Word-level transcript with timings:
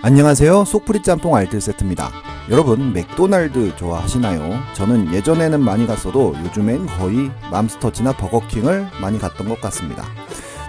안녕하세요. 0.00 0.64
속풀이 0.64 1.02
짬뽕 1.02 1.34
알뜰 1.34 1.60
세트입니다. 1.60 2.12
여러분, 2.50 2.92
맥도날드 2.92 3.74
좋아하시나요? 3.74 4.60
저는 4.74 5.12
예전에는 5.12 5.60
많이 5.60 5.88
갔어도 5.88 6.36
요즘엔 6.44 6.86
거의 6.86 7.32
맘스터치나 7.50 8.12
버거킹을 8.12 8.90
많이 9.00 9.18
갔던 9.18 9.48
것 9.48 9.60
같습니다. 9.60 10.04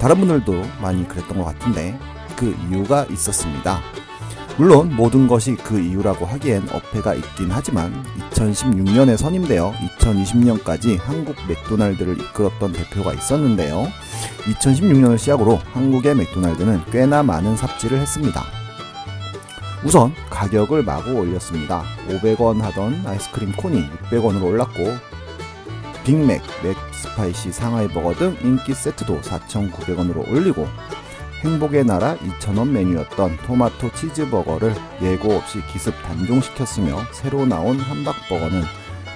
다른 0.00 0.18
분들도 0.18 0.52
많이 0.80 1.06
그랬던 1.06 1.38
것 1.38 1.44
같은데 1.44 1.96
그 2.34 2.56
이유가 2.68 3.04
있었습니다. 3.10 3.80
물론 4.58 4.94
모든 4.96 5.28
것이 5.28 5.54
그 5.54 5.78
이유라고 5.78 6.26
하기엔 6.26 6.68
어폐가 6.72 7.14
있긴 7.14 7.52
하지만 7.52 8.04
2016년에 8.32 9.16
선임되어 9.16 9.72
2020년까지 10.00 10.98
한국 11.00 11.36
맥도날드를 11.48 12.20
이끌었던 12.20 12.72
대표가 12.72 13.14
있었는데요. 13.14 13.86
2016년을 14.52 15.16
시작으로 15.16 15.60
한국의 15.72 16.16
맥도날드는 16.16 16.82
꽤나 16.90 17.22
많은 17.22 17.56
삽질을 17.56 17.98
했습니다. 18.00 18.61
우선 19.84 20.14
가격을 20.30 20.84
마구 20.84 21.12
올렸습니다. 21.12 21.82
500원 22.08 22.60
하던 22.60 23.04
아이스크림 23.04 23.52
콘이 23.52 23.82
600원으로 24.10 24.44
올랐고 24.44 24.78
빅맥, 26.04 26.40
맥스파이시 26.62 27.50
상하이 27.50 27.88
버거 27.88 28.14
등 28.14 28.36
인기 28.42 28.74
세트도 28.74 29.20
4,900원으로 29.20 30.30
올리고 30.30 30.68
행복의 31.40 31.84
나라 31.84 32.16
2,000원 32.18 32.68
메뉴였던 32.68 33.38
토마토 33.38 33.92
치즈버거를 33.92 34.72
예고 35.02 35.32
없이 35.32 35.60
기습 35.72 36.00
단종시켰으며 36.02 37.00
새로 37.10 37.44
나온 37.44 37.80
함박버거는 37.80 38.62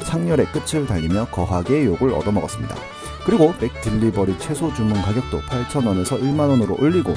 창렬의 0.04 0.46
끝을 0.46 0.86
달리며 0.86 1.26
거하게 1.26 1.84
욕을 1.84 2.12
얻어먹었습니다. 2.12 2.74
그리고 3.24 3.54
맥딜리버리 3.60 4.38
최소 4.40 4.74
주문 4.74 5.00
가격도 5.00 5.40
8,000원에서 5.42 6.20
1만원으로 6.20 6.80
올리고 6.80 7.14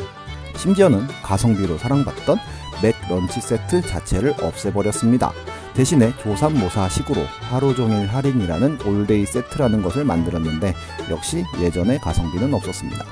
심지어는 0.55 1.07
가성비로 1.23 1.77
사랑받던 1.77 2.37
맥 2.81 2.95
런치 3.09 3.41
세트 3.41 3.81
자체를 3.81 4.35
없애버렸습니다. 4.41 5.31
대신에 5.73 6.13
조삼모사식으로 6.17 7.21
하루 7.49 7.75
종일 7.75 8.07
할인이라는 8.07 8.81
올데이 8.85 9.25
세트라는 9.25 9.81
것을 9.81 10.03
만들었는데 10.05 10.73
역시 11.09 11.45
예전의 11.59 11.99
가성비는 11.99 12.53
없었습니다. 12.53 13.05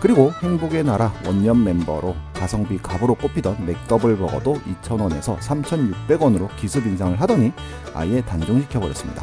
그리고 0.00 0.32
행복의 0.42 0.84
나라 0.84 1.12
원년 1.26 1.62
멤버로 1.62 2.16
가성비 2.34 2.78
갑으로 2.78 3.14
꼽히던 3.14 3.66
맥더블 3.66 4.16
버거도 4.16 4.60
2,000원에서 4.82 5.38
3,600원으로 5.38 6.54
기습 6.56 6.86
인상을 6.86 7.20
하더니 7.20 7.52
아예 7.94 8.22
단종시켜버렸습니다. 8.22 9.22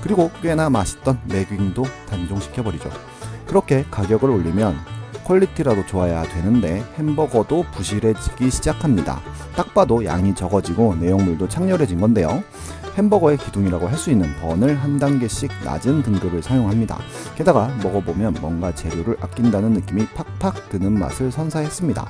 그리고 0.00 0.30
꽤나 0.40 0.70
맛있던 0.70 1.20
맥윙도 1.24 1.84
단종시켜버리죠. 2.08 2.90
그렇게 3.46 3.84
가격을 3.90 4.30
올리면 4.30 4.93
quality라도 5.24 5.86
좋아야 5.86 6.22
되는데 6.24 6.84
햄버거도 6.98 7.64
부실해지기 7.72 8.50
시작합니다. 8.50 9.20
딱 9.56 9.72
봐도 9.74 10.04
양이 10.04 10.34
적어지고 10.34 10.96
내용물도 10.96 11.48
창렬해진 11.48 12.00
건데요. 12.00 12.42
햄버거의 12.96 13.36
기둥이라고 13.38 13.88
할 13.88 13.94
수 13.98 14.10
있는 14.10 14.34
bun을 14.40 14.76
한 14.82 14.98
단계씩 14.98 15.50
낮은 15.64 16.02
등급을 16.02 16.42
사용합니다. 16.42 16.98
게다가 17.36 17.68
먹어보면 17.82 18.36
뭔가 18.40 18.74
재료를 18.74 19.16
아낀다는 19.20 19.72
느낌이 19.72 20.06
팍팍 20.08 20.68
드는 20.68 20.98
맛을 20.98 21.30
선사했습니다. 21.32 22.06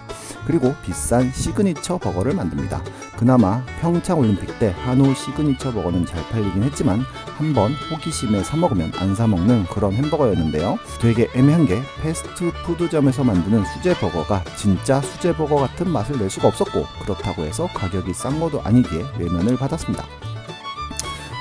그리고 0.46 0.74
비싼 0.82 1.30
시그니처 1.32 1.98
버거를 1.98 2.34
만듭니다. 2.34 2.82
그나마 3.16 3.64
평창 3.80 4.18
올림픽 4.18 4.58
때 4.58 4.74
한우 4.84 5.14
시그니처 5.14 5.72
버거는 5.72 6.04
잘 6.06 6.22
팔리긴 6.30 6.62
했지만 6.64 7.00
한번 7.36 7.72
호기심에 7.90 8.42
사 8.42 8.56
먹으면 8.56 8.92
안 8.98 9.14
사 9.14 9.26
먹는 9.28 9.66
그런 9.66 9.92
햄버거였는데요. 9.92 10.78
되게 11.00 11.28
애매한 11.34 11.66
게 11.66 11.80
패스트푸드점에서 12.02 13.22
만드는 13.22 13.64
수제 13.66 13.94
버거가 13.94 14.42
진짜 14.56 15.00
수제 15.00 15.34
버거 15.36 15.56
같은 15.56 15.88
맛을 15.88 16.18
낼 16.18 16.28
수가 16.28 16.48
없었고 16.48 16.84
그렇다고 17.02 17.42
해서 17.44 17.68
가격이 17.74 18.12
싼 18.14 18.40
것도 18.40 18.62
아니기에 18.62 19.04
외면을 19.18 19.56
받았습니다. 19.56 20.04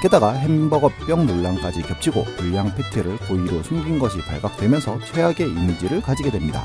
게다가 0.04 0.34
햄버거병 0.34 1.26
논란까지 1.26 1.82
겹치고 1.84 2.26
불량 2.36 2.76
패티를 2.76 3.20
고의로 3.20 3.64
숨긴 3.64 4.00
것이 4.00 4.18
발각되면서 4.20 5.00
최악의 5.00 5.50
이미지를 5.50 6.02
가지게 6.02 6.30
됩니다. 6.30 6.62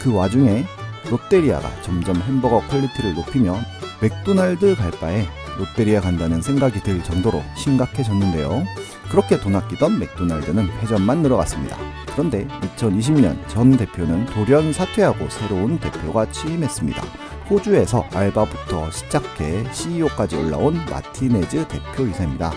그 0.00 0.12
와중에 0.12 0.64
롯데리아가 1.08 1.70
점점 1.82 2.16
햄버거 2.16 2.60
quality를 2.66 3.14
높이며 3.14 3.54
맥도날드 4.02 4.74
갈 4.74 4.90
바에 4.90 5.28
롯데리아 5.56 6.00
간다는 6.00 6.42
생각이 6.42 6.80
들 6.82 7.04
정도로 7.04 7.40
심각해졌는데요. 7.56 8.64
그렇게 9.12 9.38
돈 9.38 9.54
아끼던 9.54 10.00
맥도날드는 10.00 10.68
폐점만 10.80 11.22
늘어갔습니다. 11.22 11.78
그런데 12.10 12.48
2020년 12.48 13.46
전 13.46 13.76
대표는 13.76 14.26
돌연 14.26 14.72
사퇴하고 14.72 15.28
새로운 15.28 15.78
대표가 15.78 16.28
취임했습니다. 16.32 17.25
호주에서 17.48 18.04
알바부터 18.12 18.90
시작해 18.90 19.64
CEO까지 19.72 20.36
올라온 20.36 20.74
마티네즈 20.90 21.68
대표이사입니다. 21.68 22.52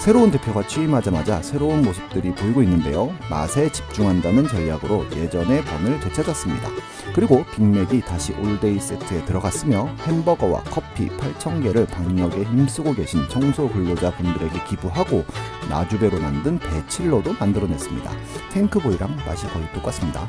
새로운 0.00 0.32
대표가 0.32 0.66
취임하자마자 0.66 1.42
새로운 1.42 1.82
모습들이 1.82 2.34
보이고 2.34 2.60
있는데요. 2.64 3.14
맛에 3.30 3.70
집중한다는 3.70 4.48
전략으로 4.48 5.06
예전의 5.14 5.64
bun을 5.64 6.00
되찾았습니다. 6.00 6.68
그리고 7.14 7.44
빅맥이 7.54 8.00
다시 8.00 8.32
올데이 8.32 8.80
세트에 8.80 9.24
들어갔으며 9.24 9.94
햄버거와 10.00 10.64
커피 10.64 11.08
8,000개를 11.08 11.88
방역에 11.88 12.42
힘쓰고 12.42 12.94
계신 12.94 13.28
청소 13.28 13.68
근로자분들에게 13.68 14.64
기부하고 14.64 15.24
나주배로 15.70 16.18
만든 16.18 16.58
배 16.58 16.79
칠러도 16.79 17.34
만들어냈습니다. 17.38 18.10
탱크보이랑 18.52 19.16
맛이 19.24 19.46
거의 19.46 19.72
똑같습니다. 19.72 20.26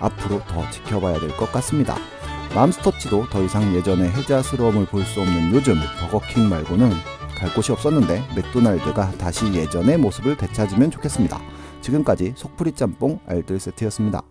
앞으로 0.00 0.40
더 0.48 0.68
지켜봐야 0.70 1.20
될 1.20 1.30
것 1.36 1.52
같습니다. 1.52 1.94
맘스터치도 2.54 3.30
더 3.30 3.42
이상 3.42 3.74
예전의 3.74 4.10
해자스러움을 4.10 4.86
볼 4.86 5.04
수 5.04 5.20
없는 5.20 5.52
요즘 5.54 5.74
버거킹 6.00 6.48
말고는 6.48 6.90
갈 7.36 7.52
곳이 7.54 7.72
없었는데 7.72 8.22
맥도날드가 8.36 9.10
다시 9.12 9.52
예전의 9.52 9.98
모습을 9.98 10.36
되찾으면 10.36 10.90
좋겠습니다. 10.90 11.40
지금까지 11.80 12.34
속풀이 12.36 12.72
짬뽕 12.72 13.18
알뜰 13.26 13.58
세트였습니다. 13.58 14.22